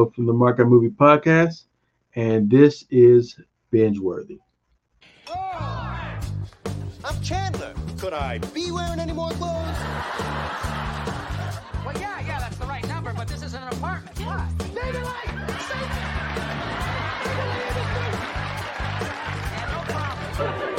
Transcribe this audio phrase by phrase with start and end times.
[0.00, 1.64] Lowe from the Market Movie Podcast,
[2.14, 3.38] and this is
[3.70, 4.38] Binge Worthy.
[5.28, 6.18] Oh,
[7.04, 7.74] I'm Chandler.
[7.98, 9.76] Could I be wearing any more clothes?
[11.84, 14.18] Well, yeah, yeah, that's the right number, but this isn't an apartment.
[14.20, 14.48] What?
[14.72, 15.34] Save your life!
[15.68, 15.90] Save
[19.52, 20.69] Yeah, no problem.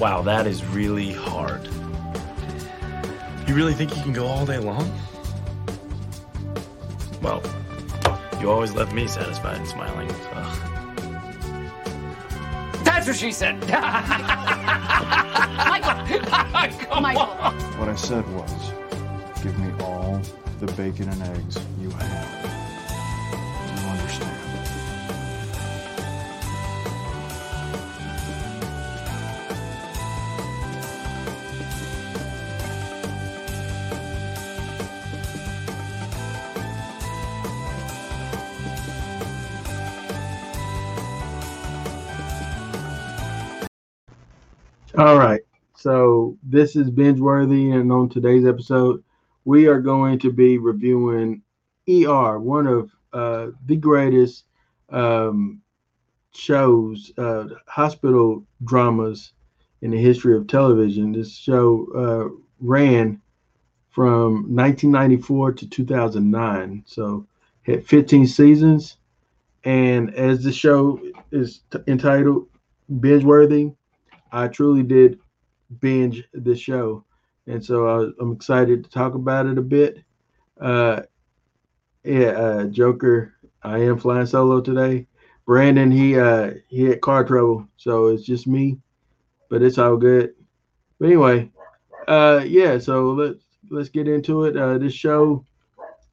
[0.00, 1.68] Wow, that is really hard.
[3.48, 4.88] You really think you can go all day long?
[7.20, 7.42] Well,
[8.40, 10.08] you always left me satisfied and smiling.
[10.08, 10.14] So.
[12.84, 13.58] That's what she said.
[15.66, 17.00] Michael!
[17.00, 17.26] Michael!
[17.76, 18.72] What I said was,
[19.42, 20.20] give me all
[20.60, 22.67] the bacon and eggs you have.
[44.98, 45.42] All right.
[45.76, 49.02] So this is binge worthy, and on today's episode,
[49.44, 51.42] we are going to be reviewing
[51.88, 54.44] ER, one of uh, the greatest
[54.90, 55.62] um,
[56.34, 59.32] shows, uh, hospital dramas
[59.82, 61.12] in the history of television.
[61.12, 63.22] This show uh, ran
[63.90, 67.26] from 1994 to 2009, so
[67.62, 68.98] had 15 seasons.
[69.64, 71.00] And as the show
[71.32, 72.48] is t- entitled
[73.00, 73.72] binge worthy,
[74.32, 75.18] I truly did
[75.80, 77.04] binge the show,
[77.46, 80.02] and so I, I'm excited to talk about it a bit.
[80.60, 81.02] Uh,
[82.04, 85.06] yeah, uh, Joker, I am flying solo today.
[85.46, 88.78] Brandon, he uh, he had car trouble, so it's just me,
[89.48, 90.34] but it's all good.
[90.98, 91.50] But anyway,
[92.06, 94.56] uh, yeah, so let's let's get into it.
[94.56, 95.44] Uh, this show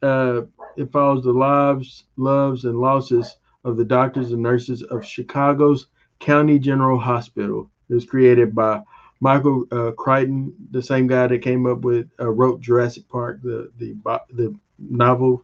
[0.02, 0.42] uh,
[0.78, 5.88] it follows the lives, loves, and losses of the doctors and nurses of Chicago's
[6.20, 7.70] County General Hospital.
[7.90, 8.82] It was created by
[9.20, 13.72] Michael uh, Crichton, the same guy that came up with uh, wrote Jurassic Park, the
[13.78, 13.96] the
[14.34, 15.44] the novel,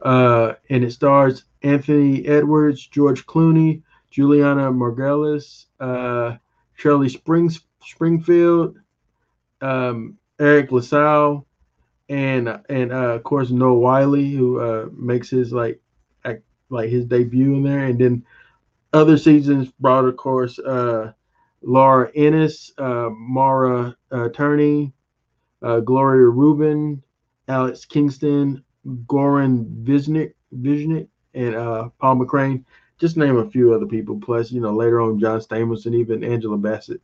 [0.00, 6.36] uh, and it stars Anthony Edwards, George Clooney, Julianna Margulies, uh,
[6.74, 8.78] Shirley Springs Springfield,
[9.60, 11.46] um, Eric LaSalle,
[12.08, 15.80] and and uh, of course Noah Wiley, who uh, makes his like
[16.24, 18.24] act, like his debut in there, and then
[18.92, 21.12] other seasons brought, of course, uh,
[21.62, 24.92] Laura Innes, uh, Mara uh, Turney,
[25.62, 27.02] uh, Gloria Reuben,
[27.48, 28.64] Alex Kingston,
[29.06, 32.64] Goran Visnik, Visnik and uh, Paul McCrane.
[32.98, 34.20] Just name a few other people.
[34.20, 37.00] Plus, you know, later on, John Stamos and even Angela Bassett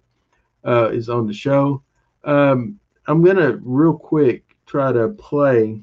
[0.65, 1.83] uh, is on the show.
[2.25, 5.81] Um, I'm gonna real quick try to play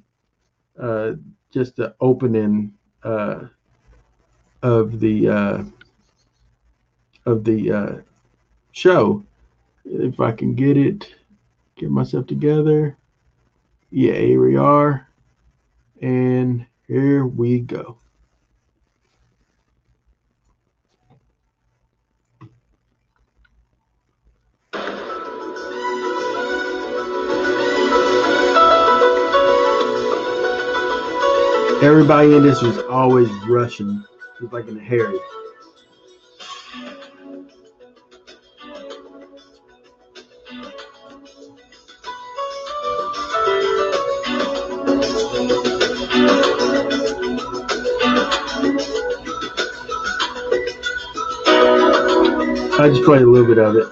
[0.80, 1.14] uh,
[1.52, 3.50] just the opening of
[5.00, 5.66] the
[7.26, 8.04] of the
[8.76, 9.24] show.
[9.86, 11.08] If I can get it,
[11.78, 12.98] get myself together.
[13.90, 15.08] Yeah, here we are.
[16.02, 17.98] And here we go.
[31.82, 34.04] Everybody in this was always rushing,
[34.40, 35.20] just like in a hurry.
[52.86, 53.88] I just played a little bit of it.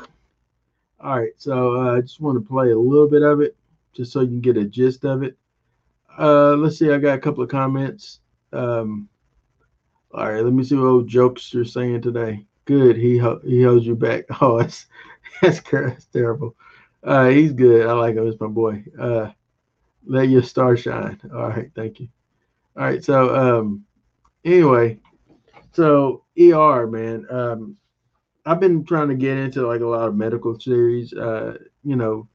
[0.99, 3.55] All right, so uh, I just want to play a little bit of it,
[3.91, 5.35] just so you can get a gist of it.
[6.19, 6.91] Uh, let's see.
[6.91, 8.19] I got a couple of comments.
[8.51, 9.09] Um,
[10.13, 12.45] all right, let me see what old jokester saying today.
[12.65, 14.25] Good, he ho- he holds you back.
[14.41, 14.85] Oh, that's
[15.41, 16.55] that's, that's terrible.
[17.03, 17.87] Uh, he's good.
[17.87, 18.27] I like him.
[18.27, 18.83] It's my boy.
[18.97, 19.31] Uh,
[20.05, 21.19] Let your star shine.
[21.33, 22.09] All right, thank you.
[22.77, 23.85] All right, so um,
[24.45, 24.99] anyway,
[25.71, 27.75] so ER man, um,
[28.45, 31.13] I've been trying to get into like a lot of medical series.
[31.13, 32.27] Uh, you know,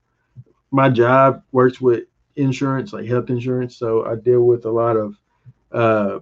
[0.71, 2.05] my job works with
[2.37, 5.17] insurance, like health insurance, so I deal with a lot of,
[5.73, 6.21] uh,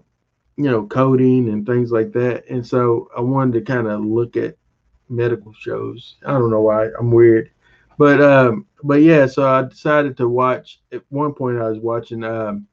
[0.57, 2.49] you know, coding and things like that.
[2.49, 4.57] And so I wanted to kind of look at
[5.09, 6.17] medical shows.
[6.25, 7.51] I don't know why I'm weird,
[7.99, 9.27] but um, but yeah.
[9.27, 10.81] So I decided to watch.
[10.93, 12.67] At one point, I was watching um,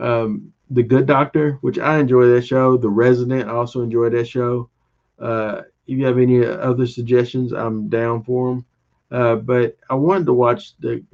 [0.00, 2.76] um, The Good Doctor, which I enjoy that show.
[2.76, 4.70] The Resident, I also enjoy that show.
[5.18, 5.62] Uh,
[5.92, 8.64] if you have any other suggestions, I'm down for them.
[9.10, 11.04] Uh, but I wanted to watch the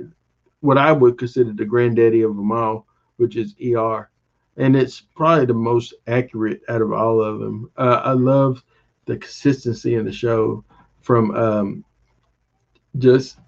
[0.60, 2.86] what I would consider the granddaddy of them all,
[3.16, 4.08] which is ER,
[4.56, 7.70] and it's probably the most accurate out of all of them.
[7.76, 8.62] Uh, I love
[9.06, 10.64] the consistency in the show
[11.00, 11.84] from um,
[12.98, 13.38] just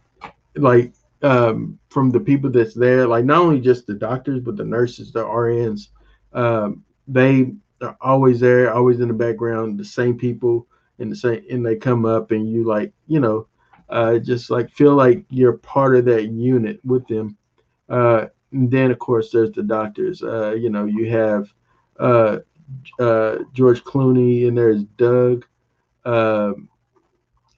[0.56, 0.92] like
[1.22, 5.12] um, from the people that's there, like not only just the doctors, but the nurses,
[5.12, 5.88] the RNs.
[6.32, 10.66] Um, they are always there, always in the background, the same people
[11.00, 13.46] and same, and they come up and you like, you know,
[13.90, 17.36] uh, just like feel like you're part of that unit with them.
[17.88, 20.22] Uh, then of course there's the doctors.
[20.22, 21.52] Uh, you know, you have
[21.98, 22.38] uh,
[22.98, 25.44] uh, George Clooney and there's Doug.
[26.04, 26.68] Um,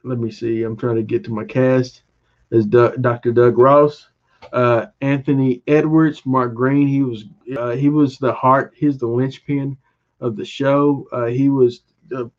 [0.04, 0.62] let me see.
[0.62, 2.02] I'm trying to get to my cast.
[2.50, 3.32] is Dr.
[3.32, 4.08] Doug Ross,
[4.52, 6.88] uh, Anthony Edwards, Mark Green.
[6.88, 7.24] He was
[7.78, 8.72] he was the heart.
[8.74, 9.76] He's the linchpin
[10.20, 11.06] of the show.
[11.30, 11.82] He was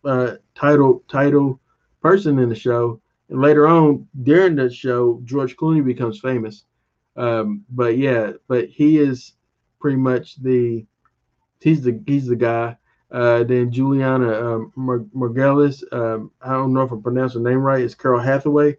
[0.06, 1.60] uh, title title
[2.02, 3.02] person in the show.
[3.30, 6.66] And later on, during the show, George Clooney becomes famous.
[7.16, 9.34] Um, but yeah, but he is
[9.80, 10.86] pretty much the
[11.62, 12.78] he's the he's the guy.
[13.12, 17.60] Uh, then Julianna um, Mar- Margulies, um, I don't know if I pronounced her name
[17.60, 17.84] right.
[17.84, 18.78] It's Carol Hathaway.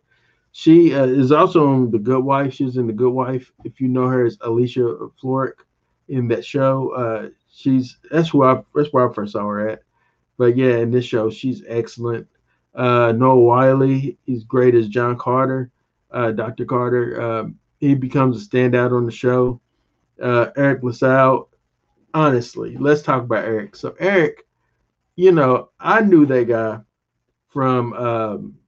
[0.51, 2.53] She uh, is also on The Good Wife.
[2.55, 3.53] She's in The Good Wife.
[3.65, 5.61] If you know her as Alicia Florrick
[6.09, 9.83] in that show, uh, she's that's where I that's where I first saw her at.
[10.37, 12.27] But yeah, in this show, she's excellent.
[12.75, 15.71] Uh, Noah Wyle, he's great as John Carter,
[16.11, 16.65] uh, Dr.
[16.65, 17.21] Carter.
[17.21, 19.61] Um, he becomes a standout on the show.
[20.21, 21.49] Uh, Eric LaSalle,
[22.15, 23.77] honestly, let's talk about Eric.
[23.77, 24.45] So Eric,
[25.17, 26.81] you know, I knew that guy
[27.49, 28.59] from um,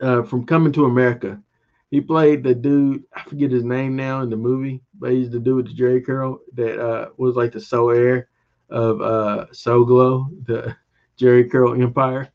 [0.00, 1.42] uh, from Coming to America.
[1.90, 5.38] He played the dude, I forget his name now in the movie, but he's the
[5.38, 8.28] dude with the Jheri curl that uh, was like the sole heir
[8.70, 10.76] of uh, Soul Glo, the
[11.18, 12.28] Jheri curl empire.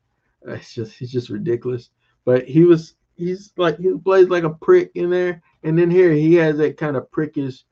[0.45, 1.89] It's just he's just ridiculous.
[2.25, 6.11] But he was he's like he plays like a prick in there, and then here
[6.11, 7.63] he has that kind of prickish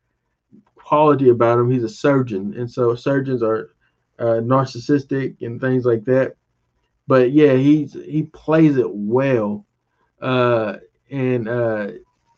[0.75, 1.69] quality about him.
[1.71, 3.71] He's a surgeon, and so surgeons are
[4.19, 6.35] uh, narcissistic and things like that.
[7.07, 9.65] But yeah, he's he plays it well,
[10.21, 10.77] uh,
[11.09, 11.87] and uh,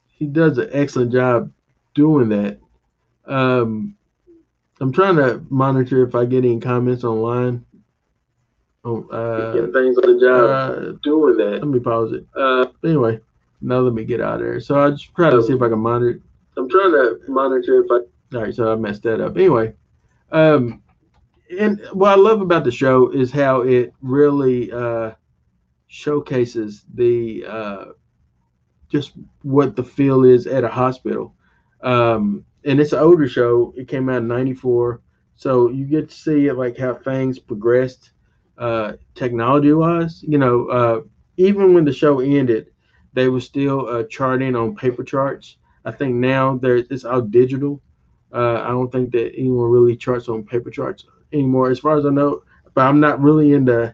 [0.08, 1.52] he does an excellent job
[1.94, 2.60] doing that.
[3.26, 3.96] Um,
[4.80, 7.66] I'm trying to monitor if I get any comments online.
[8.86, 11.60] Oh, uh, things on the job uh, doing that.
[11.60, 12.26] let me pause it.
[12.36, 13.20] Uh, Anyway,
[13.62, 14.60] now let me get out of there.
[14.60, 16.20] So I just try to see if I can monitor.
[16.58, 19.38] I'm trying to monitor if I All right, so I messed that up.
[19.38, 19.74] Anyway,
[20.32, 20.84] um,
[21.58, 25.12] and what I love about the show is how it really uh,
[25.88, 27.86] showcases the uh,
[28.90, 29.14] just
[29.44, 31.34] what the feel is at a hospital.
[31.84, 33.74] Um, and it's an older show.
[33.78, 35.02] It came out in '94,
[35.36, 38.12] so you get to see it like how things progressed
[38.58, 40.24] uh, technology-wise.
[40.24, 41.02] You know, uh,
[41.38, 42.68] even when the show ended,
[43.14, 45.58] they were still uh, charting on paper charts.
[45.86, 47.82] I think now there it's all digital.
[48.34, 52.06] Uh, I don't think that anyone really charts on paper charts anymore, as far as
[52.06, 52.44] I know.
[52.74, 53.94] But I'm not really in the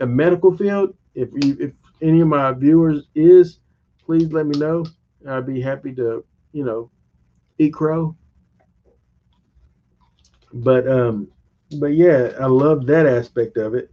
[0.00, 0.94] a medical field.
[1.14, 3.58] If you, if any of my viewers is,
[4.04, 4.84] please let me know.
[5.28, 6.90] I'd be happy to, you know,
[7.58, 8.16] eat crow.
[10.52, 11.28] But um,
[11.78, 13.90] but yeah, I love that aspect of it.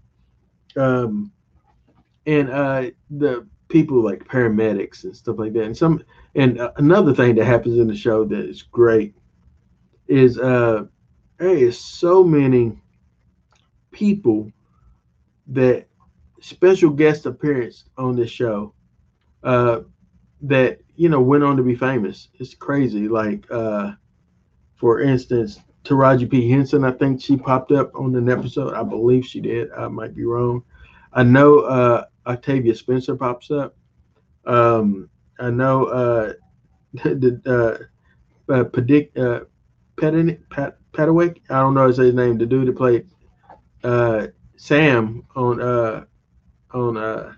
[0.75, 1.31] Um,
[2.25, 5.63] and uh, the people like paramedics and stuff like that.
[5.63, 6.03] And some
[6.35, 9.15] and uh, another thing that happens in the show that is great
[10.07, 10.85] is uh,
[11.37, 12.77] there is so many
[13.91, 14.51] people
[15.47, 15.87] that
[16.41, 18.73] special guest appearance on this show
[19.43, 19.81] uh,
[20.41, 22.29] that you know went on to be famous.
[22.39, 23.07] It's crazy.
[23.07, 23.91] Like uh,
[24.75, 26.83] for instance, Taraji P Henson.
[26.83, 28.73] I think she popped up on an episode.
[28.73, 29.71] I believe she did.
[29.71, 30.63] I might be wrong.
[31.13, 33.75] I know uh, Octavia Spencer pops up.
[34.45, 36.33] Um, I know uh,
[36.93, 39.45] the uh, uh, Pedic, uh,
[39.97, 41.41] Pat, Padawick.
[41.49, 42.37] I don't know his name.
[42.37, 43.07] The dude that played
[43.83, 46.05] uh, Sam on uh,
[46.71, 47.33] on uh,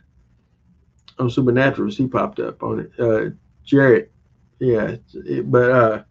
[1.20, 1.96] on Supernaturals.
[1.96, 2.92] He popped up on it.
[3.00, 3.32] Uh,
[3.66, 4.12] Jarrett.
[4.60, 6.04] Yeah, it- but uh,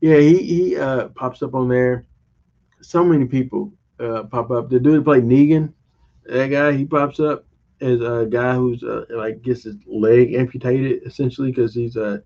[0.00, 2.06] Yeah, he he uh, pops up on there.
[2.82, 4.70] So many people uh, pop up.
[4.70, 5.72] The dude who played Negan,
[6.26, 7.44] that guy, he pops up
[7.80, 12.18] as a guy who's uh, like gets his leg amputated essentially because he's uh,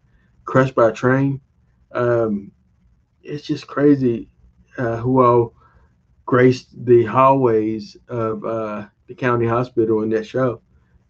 [0.45, 1.41] crushed by a train.
[1.93, 2.53] Um,
[3.23, 4.29] it's just crazy
[4.79, 5.55] uh, who all
[6.27, 10.61] graced the hallways of uh, the county hospital in that show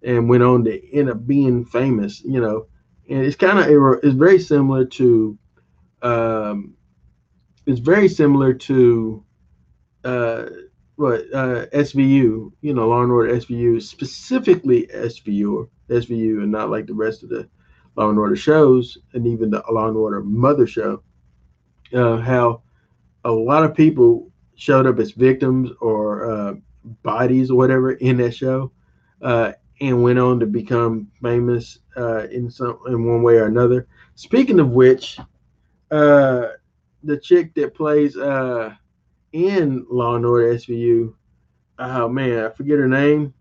[0.05, 2.23] and went on to end up being famous.
[2.23, 2.67] You know,
[3.09, 3.67] and it's kind of
[4.03, 5.39] it's very similar to
[6.03, 6.75] um,
[7.67, 9.25] it's very similar to
[10.05, 10.45] uh,
[10.97, 16.87] what uh, SVU, you know, Law and Order SVU, specifically SVU, SVU, and not like
[16.87, 17.49] the rest of the
[17.97, 21.03] Law and Order shows, and even the Law and Order Mother show.
[21.93, 22.63] Uh, how
[23.25, 26.55] a lot of people showed up as victims or uh,
[27.03, 28.73] bodies or whatever in that show,
[29.21, 33.89] uh, and went on to become famous uh, in some in one way or another.
[34.15, 35.19] Speaking of which,
[35.91, 36.47] uh,
[37.03, 38.75] the chick that plays uh,
[39.33, 41.13] in Law and Order SVU,
[41.81, 43.35] oh man, I forget her name.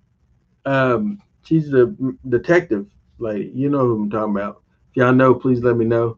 [0.65, 1.95] Um, she's the
[2.29, 2.87] detective
[3.19, 3.51] lady.
[3.53, 4.63] You know who I'm talking about.
[4.89, 6.17] If y'all know, please let me know.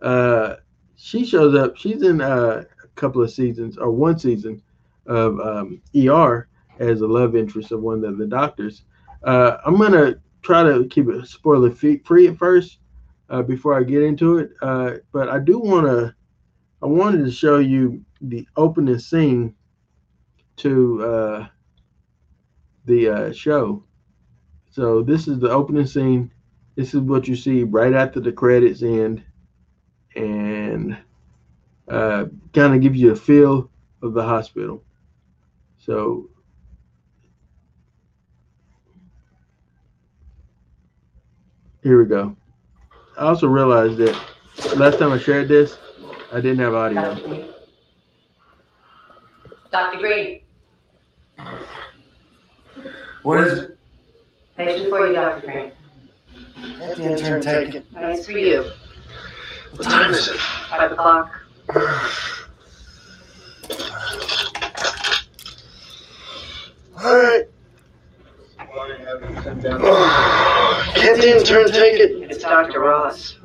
[0.00, 0.56] Uh,
[0.96, 1.76] she shows up.
[1.76, 4.62] She's in uh, a couple of seasons or one season
[5.04, 6.48] of um, ER
[6.78, 8.84] as a love interest of one of the doctors.
[9.22, 12.78] Uh, I'm gonna try to keep it spoiler free at first
[13.30, 14.50] uh, before I get into it.
[14.62, 16.14] Uh, but I do want to,
[16.82, 19.54] I wanted to show you the opening scene
[20.56, 21.48] to uh,
[22.84, 23.84] the uh, show.
[24.70, 26.32] So this is the opening scene.
[26.76, 29.24] This is what you see right after the credits end,
[30.14, 30.96] and
[31.88, 33.70] uh, kind of give you a feel
[34.02, 34.84] of the hospital.
[35.78, 36.30] So
[41.88, 42.36] here we go.
[43.16, 44.14] I also realized that
[44.76, 45.78] last time I shared this,
[46.30, 47.48] I didn't have audio.
[49.72, 49.98] Dr.
[49.98, 50.40] Green,
[53.22, 53.78] What is it?
[54.58, 55.46] patient for you, Dr.
[55.46, 55.72] Green.
[56.78, 57.90] Let the intern take it.
[57.94, 58.70] No, it's for you.
[59.76, 60.36] What time is it?
[60.38, 61.40] Five o'clock.
[67.02, 67.44] All right.
[70.94, 72.30] Can't the intern take it?
[72.30, 72.80] It's Dr.
[72.80, 73.38] Ross.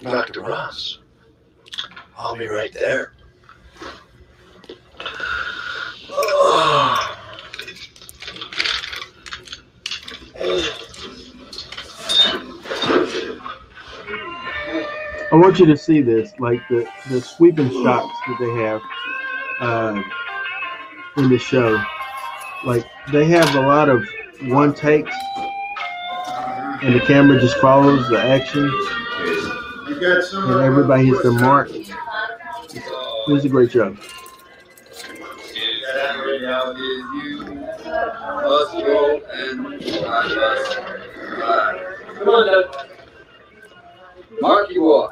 [0.00, 0.40] Dr.
[0.40, 0.98] Ross.
[2.16, 3.12] I'll be right there.
[15.32, 18.82] I want you to see this, like the the sweeping shots that they have
[19.60, 20.02] uh,
[21.16, 21.82] in the show.
[22.64, 24.04] Like they have a lot of
[24.42, 25.14] one takes,
[26.82, 28.70] and the camera just follows the action,
[29.86, 31.70] and everybody hits their mark.
[31.70, 31.92] It
[33.28, 33.96] was a great job.
[42.18, 42.64] Come on.
[44.40, 45.08] Mark, you.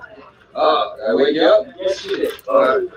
[0.54, 1.66] Ah, did I wake you up?
[1.78, 2.32] Yes, you did.
[2.48, 2.88] All right.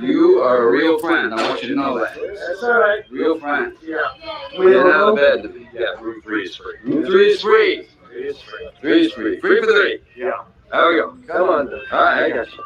[0.00, 1.32] You are a real friend.
[1.32, 2.14] I want you to know that.
[2.14, 3.02] That's all right.
[3.10, 3.74] Real friend.
[3.82, 3.98] Yeah.
[4.52, 5.68] Get out of bed to me.
[5.72, 6.74] Yeah, room three is free.
[6.84, 7.88] Room three is free.
[8.08, 8.68] Three is free.
[8.80, 9.40] Three is free.
[9.40, 10.00] Free for three.
[10.16, 10.44] Yeah.
[10.70, 11.16] There we go.
[11.26, 11.80] Come on, Doug.
[11.92, 12.64] All right, I got you.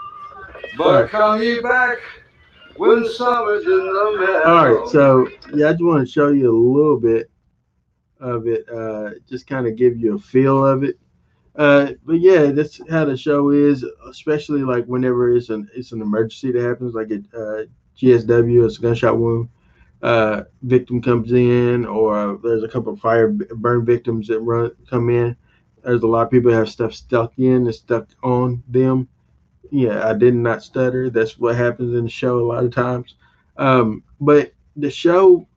[0.77, 1.99] But come ye back
[2.77, 4.43] when summer's in the meadow.
[4.45, 7.31] All right, so yeah, I just want to show you a little bit
[8.21, 10.99] of it, uh, just kind of give you a feel of it.
[11.59, 16.01] Uh, but yeah, that's how the show is, especially like whenever it's an it's an
[16.01, 17.65] emergency that happens, like at uh,
[18.01, 19.49] GSW, it's a gunshot wound.
[20.01, 25.11] Uh, victim comes in, or there's a couple of fire burn victims that run come
[25.11, 25.37] in.
[25.83, 29.09] There's a lot of people have stuff stuck in and stuck on them.
[29.73, 31.11] Yeah, I did not stutter.
[31.11, 33.17] That's what happens in the show a lot of times.
[33.57, 35.49] Um, but the show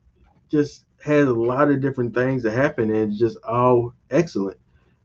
[0.50, 4.58] just has a lot of different things that happen, and it's just all excellent.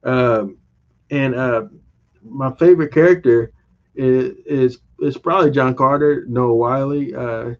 [0.03, 0.57] Um,
[1.11, 1.65] and uh,
[2.23, 3.53] my favorite character
[3.95, 7.15] is, is is probably John Carter, Noah Wiley.
[7.15, 7.55] Uh,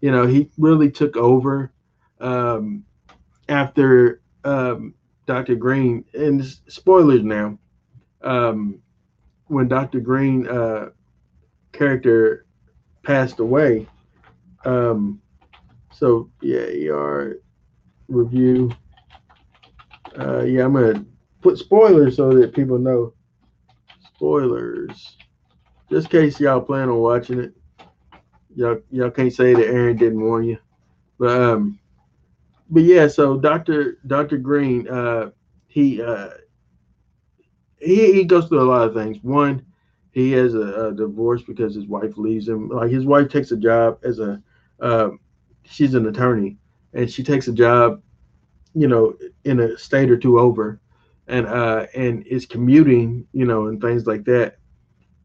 [0.00, 1.72] you know, he really took over
[2.20, 2.84] um,
[3.48, 4.94] after um,
[5.26, 5.56] Dr.
[5.56, 6.04] Green.
[6.14, 7.58] And spoilers now.
[8.22, 8.80] Um,
[9.48, 10.00] when Dr.
[10.00, 10.90] Green uh,
[11.72, 12.46] character
[13.02, 13.86] passed away.
[14.64, 15.20] Um,
[15.92, 17.40] so yeah, ER
[18.08, 18.72] review.
[20.18, 21.04] Uh, yeah, I'm gonna
[21.46, 23.12] put spoilers so that people know.
[24.14, 25.16] Spoilers,
[25.90, 27.52] just in case y'all plan on watching it.
[28.54, 30.58] Y'all y'all can't say that Aaron didn't warn you,
[31.18, 31.78] but um,
[32.70, 33.06] but yeah.
[33.06, 35.30] So Doctor Doctor Green, uh,
[35.68, 36.30] he uh,
[37.78, 39.18] he he goes through a lot of things.
[39.22, 39.64] One,
[40.12, 42.70] he has a, a divorce because his wife leaves him.
[42.70, 44.42] Like his wife takes a job as a,
[44.80, 45.10] uh,
[45.64, 46.56] she's an attorney,
[46.94, 48.02] and she takes a job,
[48.74, 50.80] you know, in a state or two over,
[51.28, 54.58] and uh and is commuting, you know, and things like that.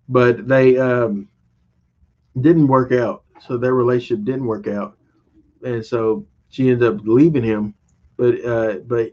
[0.09, 1.29] But they um
[2.39, 4.97] didn't work out, so their relationship didn't work out,
[5.63, 7.73] and so she ended up leaving him.
[8.17, 9.11] But uh but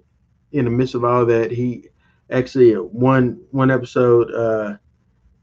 [0.52, 1.88] in the midst of all that, he
[2.30, 4.76] actually one one episode uh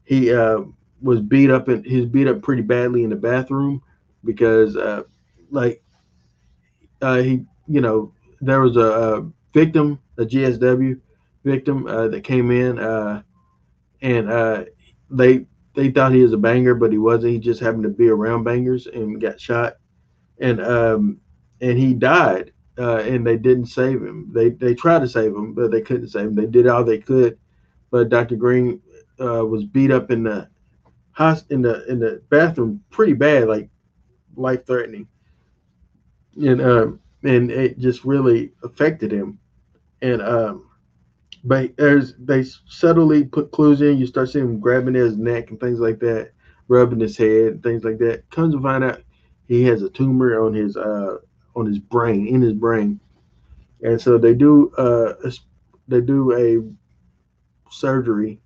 [0.04, 0.60] he uh
[1.00, 3.82] was beat up and he's beat up pretty badly in the bathroom
[4.24, 5.02] because uh
[5.50, 5.82] like
[7.02, 11.00] uh he you know there was a, a victim a gsw
[11.46, 13.22] victim uh that came in uh
[14.02, 14.64] and uh
[15.10, 18.08] they they thought he was a banger but he wasn't he just happened to be
[18.08, 19.74] around bangers and got shot
[20.40, 21.20] and um
[21.60, 24.30] and he died uh, and they didn't save him.
[24.32, 26.34] They they tried to save him, but they couldn't save him.
[26.34, 27.38] They did all they could,
[27.90, 28.36] but Dr.
[28.36, 28.82] Green
[29.20, 30.48] uh, was beat up in the
[31.50, 33.70] in the in the bathroom pretty bad, like
[34.36, 35.08] life threatening,
[36.36, 39.38] and um and it just really affected him.
[40.02, 40.65] And um,
[41.46, 45.60] but as they subtly put clues in, you start seeing him grabbing his neck and
[45.60, 46.32] things like that,
[46.68, 48.28] rubbing his head and things like that.
[48.30, 49.02] Comes to find out
[49.46, 51.18] he has a tumor on his uh
[51.54, 53.00] on his brain, in his brain,
[53.82, 55.14] and so they do uh
[55.88, 58.40] they do a surgery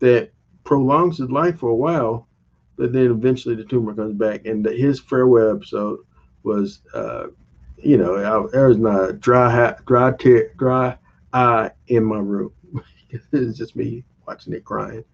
[0.00, 0.30] that
[0.64, 2.28] prolongs his life for a while,
[2.76, 4.44] but then eventually the tumor comes back.
[4.44, 6.00] And the, his farewell episode
[6.42, 7.28] was, uh,
[7.78, 10.98] you know, I, there was not a dry dry tear, dry
[11.32, 12.52] eye in my room.
[13.10, 15.04] it's just me watching it crying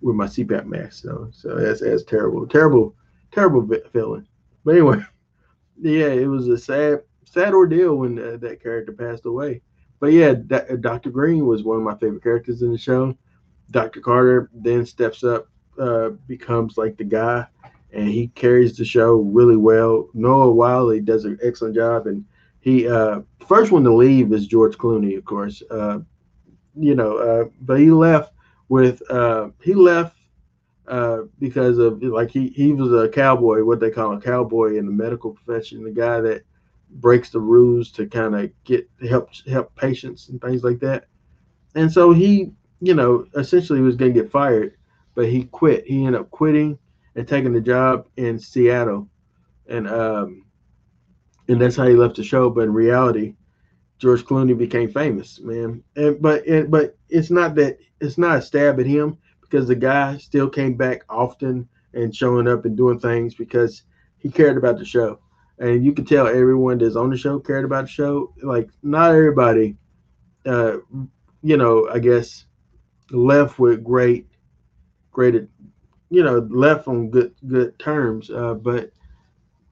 [0.00, 1.02] with my CPAP mask.
[1.02, 2.94] So, so that's that's terrible, terrible,
[3.32, 4.26] terrible feeling.
[4.64, 5.04] But anyway
[5.80, 9.62] yeah, it was a sad, sad ordeal when uh, that character passed away.
[10.00, 11.10] But yeah, that, Dr.
[11.10, 13.16] Green was one of my favorite characters in the show.
[13.70, 14.00] Dr.
[14.00, 17.46] Carter then steps up, uh, becomes like the guy,
[17.92, 20.08] and he carries the show really well.
[20.14, 22.24] Noah Wiley does an excellent job, and
[22.64, 25.62] he uh, first one to leave is George Clooney, of course.
[25.70, 25.98] Uh,
[26.74, 28.32] you know, uh, but he left
[28.70, 30.16] with uh, he left
[30.88, 34.86] uh, because of like he he was a cowboy, what they call a cowboy in
[34.86, 36.42] the medical profession, the guy that
[36.88, 41.04] breaks the rules to kind of get help help patients and things like that.
[41.74, 42.50] And so he,
[42.80, 44.78] you know, essentially was going to get fired,
[45.14, 45.86] but he quit.
[45.86, 46.78] He ended up quitting
[47.14, 49.06] and taking the job in Seattle,
[49.68, 50.43] and um,
[51.48, 52.50] and that's how he left the show.
[52.50, 53.34] But in reality,
[53.98, 55.82] George Clooney became famous, man.
[55.96, 59.74] And but it, but it's not that it's not a stab at him because the
[59.74, 63.82] guy still came back often and showing up and doing things because
[64.18, 65.20] he cared about the show.
[65.58, 68.34] And you could tell everyone that's on the show cared about the show.
[68.42, 69.76] Like not everybody,
[70.44, 70.78] uh,
[71.42, 72.46] you know, I guess
[73.10, 74.26] left with great,
[75.12, 75.34] great,
[76.10, 78.30] you know, left on good good terms.
[78.30, 78.90] Uh, but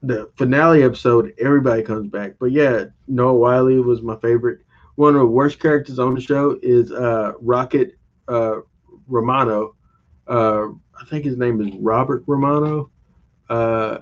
[0.03, 2.33] the finale episode, everybody comes back.
[2.37, 4.59] But yeah, Noah Wiley was my favorite.
[4.95, 8.57] One of the worst characters on the show is uh, Rocket uh,
[9.07, 9.75] Romano.
[10.27, 10.67] Uh,
[10.99, 12.91] I think his name is Robert Romano.
[13.49, 13.99] Uh,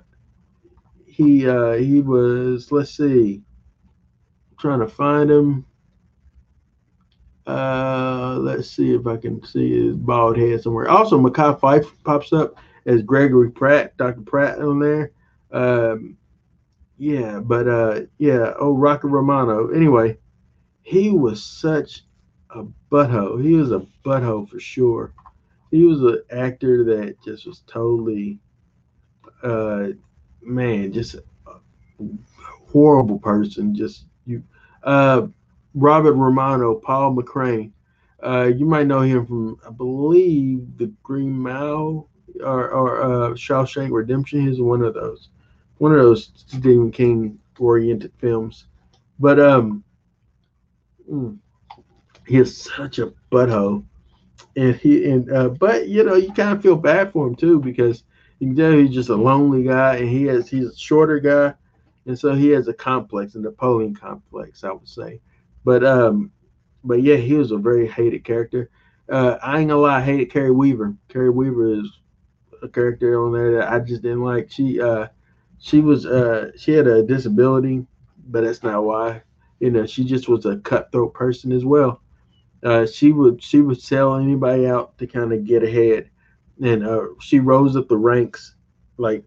[1.05, 3.41] he uh, he was let's see,
[4.49, 5.65] I'm trying to find him.
[7.45, 10.89] Uh, let's see if I can see his bald head somewhere.
[10.89, 14.21] Also, Mekhi Phifer pops up as Gregory Pratt, Dr.
[14.21, 15.11] Pratt on there.
[15.51, 16.17] Um,
[16.97, 19.69] yeah, but uh, yeah, oh Rocket Romano.
[19.69, 20.17] Anyway,
[20.83, 22.03] he was such
[22.51, 23.43] a butthole.
[23.43, 25.13] He was a butthole for sure.
[25.71, 28.39] He was an actor that just was totally,
[29.41, 29.87] uh,
[30.41, 31.21] man, just a
[32.71, 33.73] horrible person.
[33.73, 34.43] Just you,
[34.83, 35.27] uh,
[35.73, 37.71] Robert Romano, Paul McCrane.
[38.23, 42.07] Uh, you might know him from, I believe, The Green Mile
[42.43, 44.47] or, or uh, Shawshank Redemption.
[44.47, 45.29] He's one of those,
[45.81, 48.67] one of those Stephen King oriented films.
[49.17, 49.83] But um,
[51.11, 51.39] mm,
[52.27, 53.83] he is such a butthole,
[54.55, 57.59] and he and uh, but you know you kind of feel bad for him too
[57.59, 58.03] because
[58.37, 61.55] you can tell he's just a lonely guy, and he has he's a shorter guy,
[62.05, 65.19] and so he has a complex, a Napoleon complex, I would say.
[65.65, 66.31] But um,
[66.83, 68.69] but yeah, he was a very hated character.
[69.11, 70.95] Uh, I ain't gonna lie, I hated Kerry Weaver.
[71.09, 71.89] Kerry Weaver is
[72.61, 74.51] a character on there that I just didn't like.
[74.51, 75.07] She uh,
[75.61, 77.85] she was uh, she had a disability,
[78.27, 79.21] but that's not why.
[79.59, 82.01] You know, she just was a cutthroat person as well.
[82.63, 86.09] Uh, she would she would sell anybody out to kind of get ahead,
[86.63, 88.55] and uh, she rose up the ranks
[88.97, 89.23] like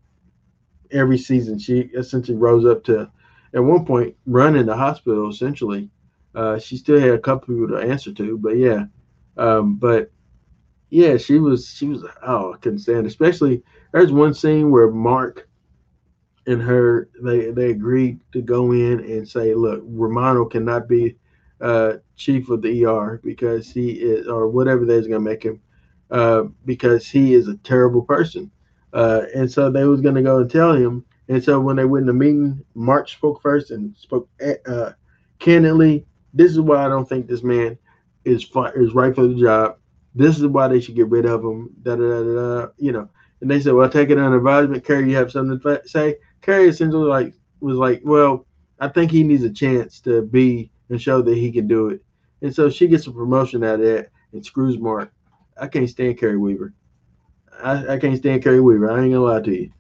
[0.90, 1.56] every season.
[1.58, 3.08] She essentially rose up to
[3.54, 5.88] at one point running the hospital essentially.
[6.34, 8.86] Uh, she still had a couple people to answer to, but yeah,
[9.36, 10.10] um, but
[10.90, 13.06] yeah, she was she was oh I couldn't stand.
[13.06, 15.48] Especially there's one scene where Mark
[16.46, 21.16] and her they they agreed to go in and say, look, Romano cannot be
[21.60, 25.60] uh, chief of the ER because he is or whatever they're gonna make him
[26.10, 28.50] uh, because he is a terrible person.
[28.92, 31.04] Uh, and so they was gonna go and tell him.
[31.28, 34.28] And so when they went in the meeting, March spoke first and spoke
[34.66, 34.92] uh,
[35.38, 36.04] candidly.
[36.34, 37.78] This is why I don't think this man
[38.24, 39.78] is is right for the job.
[40.14, 41.70] This is why they should get rid of him.
[41.82, 42.66] Da da da da.
[42.76, 43.08] You know.
[43.40, 46.16] And they said, "Well, take it under advisement." Kerry, you have something to say?
[46.44, 48.46] Kerry essentially like was like, "Well,
[48.78, 52.02] I think he needs a chance to be and show that he can do it."
[52.42, 55.10] And so she gets a promotion out of that and screws Mark.
[55.58, 56.74] I can't stand Kerry Weaver.
[57.62, 58.90] I, I can't stand Kerry Weaver.
[58.90, 59.70] I ain't gonna lie to you.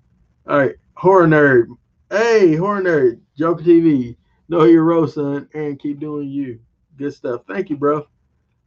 [0.48, 1.66] All right, horror nerd.
[2.10, 3.20] Hey, horror nerd.
[3.36, 4.16] Joker TV.
[4.48, 6.60] Know your role, son, and keep doing you.
[6.96, 7.42] Good stuff.
[7.46, 8.06] Thank you, bro.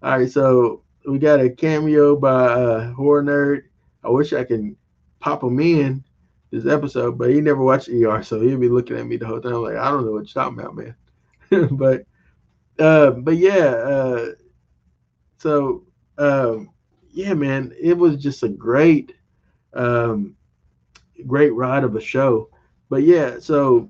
[0.04, 3.64] All right, so we got a cameo by uh, horror nerd.
[4.04, 4.78] I wish I can
[5.20, 6.04] pop him in
[6.52, 9.42] this episode, but he never watched ER, so he'll be looking at me the whole
[9.42, 10.96] time like I don't know what you're talking about, man.
[11.78, 12.06] but
[12.80, 14.26] uh, but yeah, uh,
[15.38, 15.84] so
[16.18, 16.70] um,
[17.12, 19.14] yeah, man, it was just a great,
[19.74, 20.36] um,
[21.26, 22.50] great ride of a show.
[22.90, 23.90] But yeah, so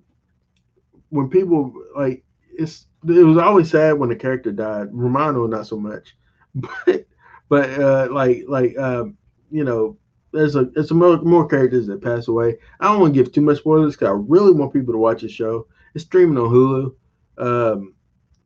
[1.10, 2.24] when people like
[2.58, 4.90] it's it was always sad when the character died.
[4.92, 6.16] Romano not so much,
[6.56, 7.06] but
[7.50, 9.18] but uh, like like um,
[9.52, 9.98] you know
[10.32, 12.58] there's a there's some more, more characters that pass away.
[12.80, 15.22] I don't want to give too much spoilers because I really want people to watch
[15.22, 15.68] the show.
[15.94, 16.96] It's streaming on Hulu.
[17.38, 17.94] Um,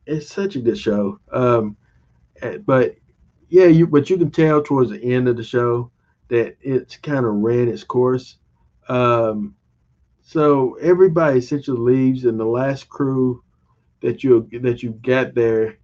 [0.06, 1.18] it's such a good show.
[1.32, 1.76] Um,
[2.40, 2.96] eh, but
[3.48, 5.90] yeah, you but you can tell towards the end of the show
[6.28, 8.36] that it's kind of ran its course.
[8.88, 9.54] Um,
[10.22, 13.42] so everybody essentially leaves, and the last crew
[14.00, 15.78] that you that you get there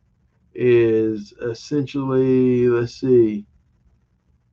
[0.55, 3.47] is essentially let's see.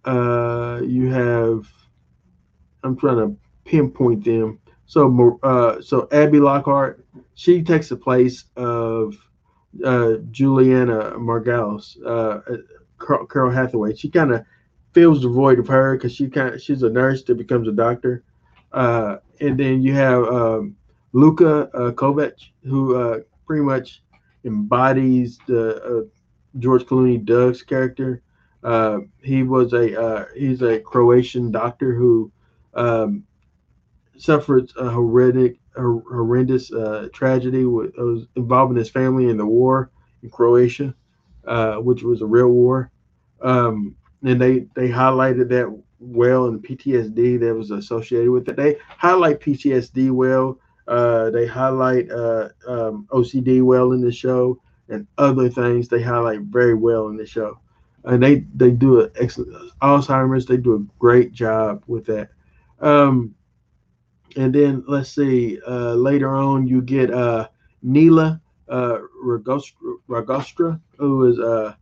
[0.05, 1.67] Uh, you have
[2.83, 4.59] I'm trying to pinpoint them.
[4.85, 9.15] So uh, so Abby Lockhart, she takes the place of
[9.83, 12.39] uh, Julianna Margulies, uh,
[12.99, 13.95] Carol, Carol Hathaway.
[13.95, 14.45] She kind of
[14.93, 18.23] fills the void of her because she kind she's a nurse that becomes a doctor.
[18.71, 20.75] Uh, and then you have um,
[21.13, 24.03] Luka uh, Kovac, who uh, pretty much
[24.43, 26.01] embodies the uh,
[26.59, 28.21] George Clooney Doug's character.
[28.65, 32.31] Uh, he was a uh, he's a Croatian doctor who
[32.73, 33.23] um,
[34.17, 39.91] suffered a horrific, horrendous uh, tragedy with, was involving his family in the war
[40.23, 40.95] in Croatia,
[41.45, 42.89] uh, which was a real war.
[43.43, 48.55] Um, and they they highlighted that well in PTSD that was associated with it.
[48.55, 50.59] They highlight PTSD well.
[50.87, 56.41] Uh, they highlight uh, um, OCD well in the show, and other things they highlight
[56.41, 57.59] very well in the show.
[58.05, 60.45] And they they do an excellent Alzheimer's.
[60.45, 62.29] They do a great job with that.
[62.79, 63.33] Um,
[64.35, 65.59] and then let's see.
[65.67, 67.47] Uh, later on, you get uh,
[67.81, 71.73] Neela uh, Ragostra, Ragostra, who is uh,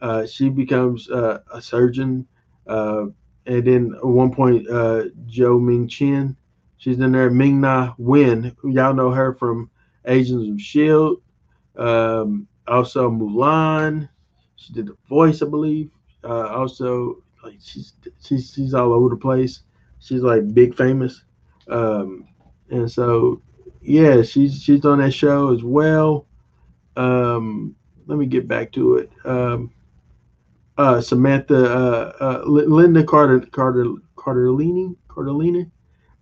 [0.00, 2.26] uh, she becomes uh, a surgeon.
[2.66, 3.06] Uh,
[3.46, 6.36] and then at one point, uh, Jo Ming Chen,
[6.76, 7.30] she's in there.
[7.30, 9.70] Ming Na Wen, y'all know her from
[10.06, 11.22] Agents of Shield.
[11.76, 14.08] Um, also Mulan.
[14.62, 15.90] She did the voice, I believe.
[16.22, 19.60] Uh, also, like she's she's she's all over the place.
[19.98, 21.24] She's like big famous.
[21.68, 22.28] Um,
[22.70, 23.42] and so,
[23.80, 26.26] yeah, she's she's on that show as well.
[26.96, 27.74] Um,
[28.06, 29.10] let me get back to it.
[29.24, 29.72] Um,
[30.78, 35.70] uh, Samantha, uh, uh, Linda Carter, Carter, Carterlini, Carterlini.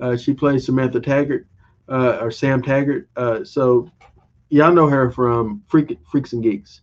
[0.01, 1.47] Uh, she plays Samantha Taggart,
[1.89, 3.09] uh, or Sam Taggart.
[3.17, 3.91] Uh, so
[4.49, 6.81] y'all know her from Freak, Freaks and Geeks.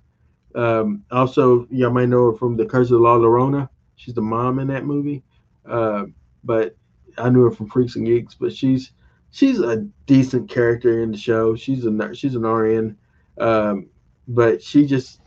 [0.57, 3.69] Um, also, y'all might know her from The Curse of La Llorona.
[3.95, 5.23] She's the mom in that movie.
[5.65, 6.05] Uh,
[6.43, 6.75] but
[7.17, 8.35] I knew her from Freaks and Geeks.
[8.35, 8.91] But she's
[9.31, 11.55] she's a decent character in the show.
[11.55, 12.97] She's a she's an RN,
[13.37, 13.87] um,
[14.27, 15.21] but she just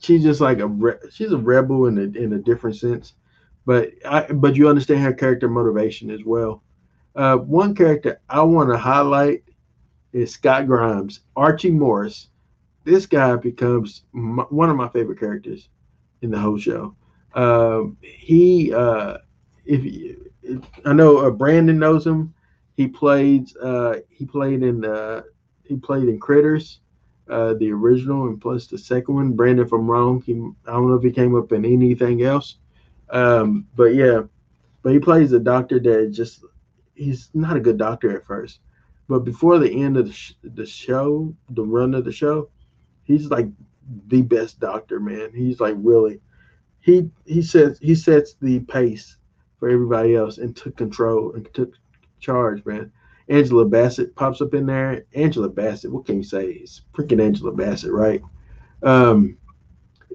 [0.00, 3.14] she's just like a re- she's a rebel in a in a different sense,
[3.64, 6.62] but I but you understand her character motivation as well.
[7.14, 9.44] Uh, one character I want to highlight
[10.12, 12.28] is Scott Grimes, Archie Morris.
[12.86, 15.68] This guy becomes my, one of my favorite characters
[16.22, 16.94] in the whole show.
[17.34, 19.18] Um, he, uh,
[19.64, 22.32] if, if, I know uh, Brandon knows him,
[22.76, 25.22] he played uh, he played in uh,
[25.64, 26.78] he played in Critters
[27.28, 29.32] uh, the original and plus the second one.
[29.32, 30.22] Brandon from Rome.
[30.22, 30.34] He,
[30.66, 32.58] I don't know if he came up in anything else,
[33.10, 34.22] um, but yeah,
[34.82, 36.44] but he plays a doctor that just
[36.94, 38.60] he's not a good doctor at first,
[39.08, 42.48] but before the end of the, sh- the show, the run of the show,
[43.06, 43.46] he's like
[44.08, 45.30] the best doctor, man.
[45.34, 46.20] He's like really,
[46.80, 49.16] he he sets he sets the pace
[49.58, 51.72] for everybody else and took control and took
[52.20, 52.92] charge, man.
[53.28, 55.04] Angela Bassett pops up in there.
[55.14, 56.46] Angela Bassett, what can you say?
[56.46, 58.22] It's freaking Angela Bassett, right?
[58.82, 59.36] Um,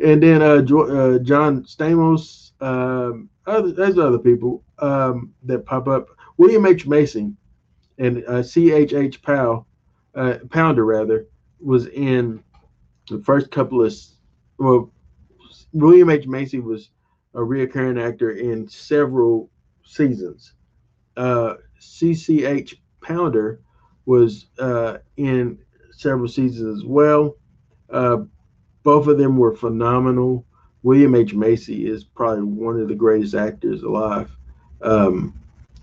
[0.03, 5.87] and then uh, Jo- uh John Stamos, um, other there's other people um that pop
[5.87, 6.09] up.
[6.37, 7.31] William H Macy
[7.97, 9.67] and uh, C H H Powell,
[10.15, 11.27] uh, Pounder rather,
[11.59, 12.43] was in
[13.11, 13.93] the first couple of
[14.57, 14.91] well,
[15.73, 16.89] William H Macy was
[17.33, 19.49] a reoccurring actor in several
[19.85, 20.53] seasons.
[21.17, 23.61] Uh, CCH Pounder
[24.05, 25.57] was uh, in
[25.91, 27.35] several seasons as well.
[27.89, 28.17] Uh,
[28.83, 30.45] both of them were phenomenal.
[30.83, 34.35] William H Macy is probably one of the greatest actors alive.
[34.81, 35.33] Um,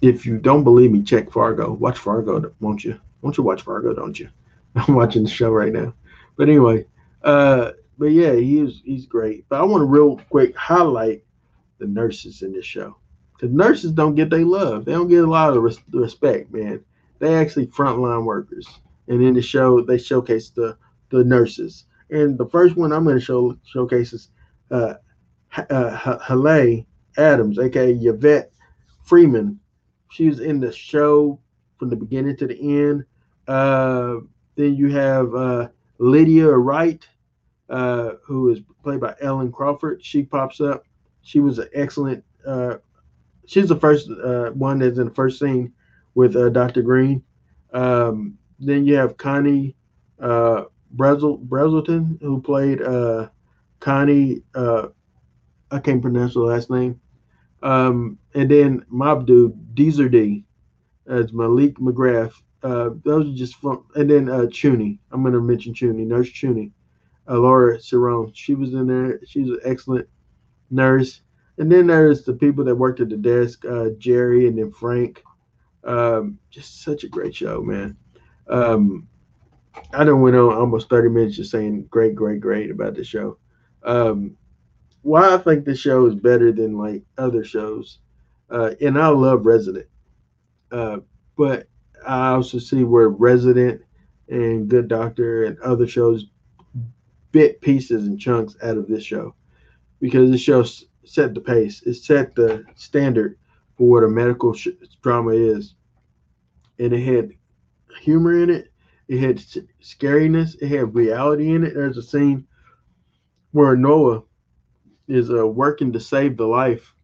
[0.02, 1.72] if you don't believe me, check Fargo.
[1.72, 2.98] Watch Fargo, won't you?
[3.22, 3.94] Won't you watch Fargo?
[3.94, 4.28] Don't you?
[4.74, 5.94] I'm watching the show right now.
[6.36, 6.84] But anyway,
[7.22, 9.44] uh, but yeah, he is he's great.
[9.48, 11.24] But I want to real quick highlight
[11.78, 12.96] the nurses in this show
[13.34, 14.84] because nurses don't get their love.
[14.84, 16.84] They don't get a lot of res- respect, man.
[17.18, 18.68] They actually frontline workers,
[19.08, 20.76] and in the show they showcase the
[21.10, 21.84] the nurses.
[22.10, 24.30] And the first one I'm going to show showcase is
[24.70, 24.94] uh,
[25.56, 28.52] uh, H- Haleh Adams, aka Yvette
[29.04, 29.58] Freeman.
[30.10, 31.38] She was in the show
[31.78, 33.04] from the beginning to the end.
[33.46, 34.16] Uh,
[34.56, 37.06] then you have uh, Lydia Wright,
[37.68, 40.04] uh, who is played by Ellen Crawford.
[40.04, 40.84] She pops up.
[41.22, 42.24] She was an excellent.
[42.46, 42.76] Uh,
[43.46, 45.72] she's the first uh, one that's in the first scene
[46.14, 46.82] with uh, Dr.
[46.82, 47.22] Green.
[47.72, 49.76] Um, then you have Connie
[50.20, 50.64] uh,
[50.96, 53.28] Brezel, Brezelton, who played uh,
[53.80, 54.42] Connie.
[54.54, 54.88] Uh,
[55.70, 57.00] I can't pronounce her last name.
[57.62, 60.44] Um, and then Mob Dude, Deezer D,
[61.06, 62.32] as Malik McGrath.
[62.62, 63.82] Uh, those are just fun.
[63.94, 64.98] And then uh, Chuny.
[65.10, 66.72] I'm going to mention Chuny, Nurse Chuny.
[67.28, 68.32] Uh, Laura Cerón.
[68.34, 69.20] She was in there.
[69.26, 70.08] She's an excellent
[70.70, 71.20] nurse.
[71.58, 75.22] And then there's the people that worked at the desk, uh, Jerry and then Frank.
[75.84, 77.96] Um, just such a great show, man.
[78.48, 79.08] Um,
[79.92, 83.38] I done went on almost 30 minutes just saying great, great, great about the show.
[83.82, 84.36] Um,
[85.02, 87.98] why I think the show is better than like other shows,
[88.50, 89.86] uh, and I love Resident,
[90.72, 90.98] uh,
[91.36, 91.68] but
[92.06, 93.82] I also see where Resident
[94.28, 96.26] and Good Doctor and other shows
[97.32, 99.34] bit pieces and chunks out of this show
[100.00, 100.64] because this show
[101.04, 101.82] set the pace.
[101.82, 103.38] It set the standard
[103.76, 104.68] for what a medical sh-
[105.02, 105.74] drama is,
[106.78, 107.30] and it had
[108.00, 108.72] humor in it.
[109.08, 110.56] It had s- scariness.
[110.60, 111.74] It had reality in it.
[111.74, 112.46] There's a scene
[113.52, 114.22] where Noah
[115.08, 116.94] is uh, working to save the life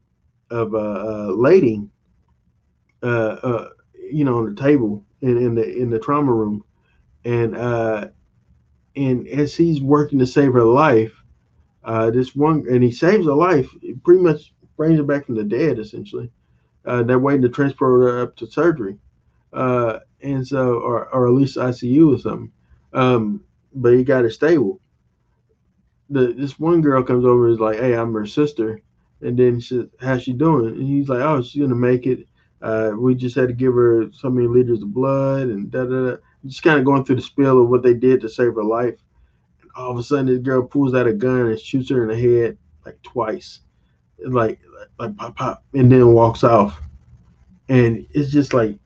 [0.50, 1.83] of a, a lady,
[3.02, 3.07] uh,
[3.42, 3.68] uh,
[4.10, 6.64] you know, on the table in, in the in the trauma room,
[7.24, 8.08] and uh,
[8.96, 11.12] and as he's working to save her life,
[11.84, 13.68] uh, this one and he saves her life.
[14.04, 16.30] Pretty much brings her back from the dead, essentially.
[16.84, 18.98] Uh, they're waiting to transport her up to surgery,
[19.52, 22.52] uh, and so or or at least ICU or something.
[22.92, 23.42] Um,
[23.74, 24.80] but he got her stable
[26.10, 28.80] the this one girl comes over and is like, "Hey, I'm her sister,"
[29.20, 32.26] and then she, "How's she doing?" And he's like, "Oh, she's gonna make it.
[32.62, 36.10] Uh, we just had to give her so many liters of blood and da da
[36.10, 38.64] da." Just kind of going through the spiel of what they did to save her
[38.64, 38.98] life.
[39.62, 42.08] And all of a sudden, this girl pulls out a gun and shoots her in
[42.08, 43.60] the head like twice,
[44.18, 44.60] like
[44.98, 46.80] like pop pop, and then walks off.
[47.68, 48.78] And it's just like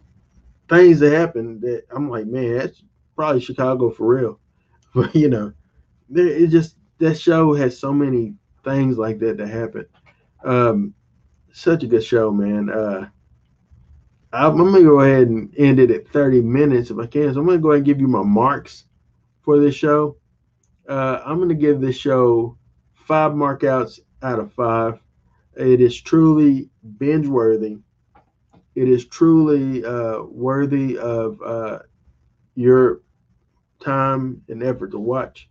[0.68, 2.82] things that happen that I'm like, man, that's
[3.16, 4.40] probably Chicago for real.
[4.94, 5.52] But you know,
[6.14, 9.86] it just that show has so many things like that that happen.
[10.42, 10.94] Um,
[11.52, 12.70] such a good show, man.
[12.70, 13.08] Uh,
[14.32, 17.32] I'm, gonna go ahead and end it at 30 minutes if I can.
[17.32, 18.84] So I'm gonna go ahead and give you my marks
[19.42, 20.16] for this show.
[20.88, 22.56] Uh, I'm gonna give this show
[22.94, 25.00] five markouts out of five.
[25.56, 27.78] It is truly binge worthy.
[28.74, 31.78] It is truly uh, worthy of uh,
[32.54, 33.00] your
[33.80, 35.48] time and effort to watch.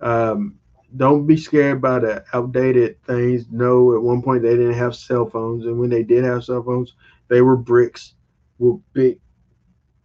[0.00, 0.58] Um,
[0.96, 3.46] don't be scared by the outdated things.
[3.50, 6.62] No, at one point they didn't have cell phones, and when they did have cell
[6.62, 6.94] phones,
[7.28, 8.14] they were bricks
[8.58, 9.20] with big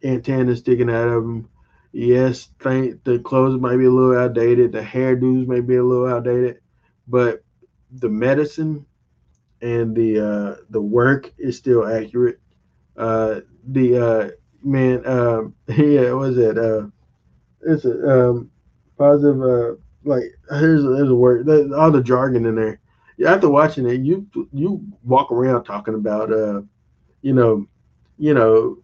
[0.03, 1.49] antennas sticking out of them.
[1.91, 6.07] Yes, think the clothes might be a little outdated, the hairdos may be a little
[6.07, 6.59] outdated,
[7.07, 7.43] but
[7.91, 8.85] the medicine
[9.61, 12.39] and the uh, the work is still accurate.
[12.97, 14.29] Uh, the uh,
[14.63, 16.57] man, um, yeah, what was it?
[16.57, 16.87] Uh,
[17.61, 18.51] it's a um,
[18.97, 19.41] positive.
[19.41, 21.49] Uh, like here's here's a word.
[21.73, 22.79] All the jargon in there.
[23.25, 26.61] After watching it, you you walk around talking about uh,
[27.21, 27.67] you know,
[28.17, 28.77] you know,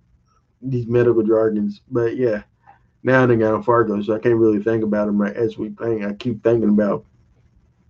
[0.61, 1.81] these medical jargons.
[1.89, 2.43] But yeah,
[3.03, 5.69] now they got on Fargo, so I can't really think about them right as we
[5.69, 6.03] think.
[6.03, 7.05] I keep thinking about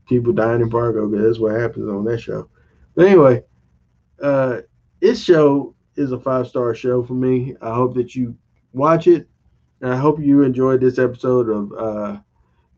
[0.07, 2.49] people dying in Fargo because that's what happens on that show.
[2.95, 3.43] But anyway,
[4.21, 4.57] uh,
[4.99, 7.55] this show is a five star show for me.
[7.61, 8.35] I hope that you
[8.73, 9.27] watch it.
[9.81, 12.19] And I hope you enjoyed this episode of uh,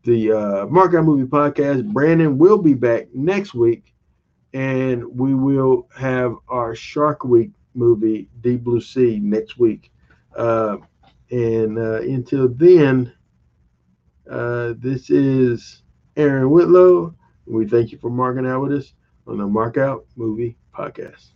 [0.04, 1.86] the uh, Mark Out Movie Podcast.
[1.92, 3.92] Brandon will be back next week,
[4.52, 9.90] and we will have our Shark Week movie, Deep Blue Sea, next week.
[10.36, 10.78] Uh,
[11.30, 13.12] and uh, until then,
[14.30, 15.82] uh, this is
[16.16, 17.14] Aaron Whitlow.
[17.46, 18.94] We thank you for marking out with us
[19.26, 21.32] on the Mark Out Movie Podcast.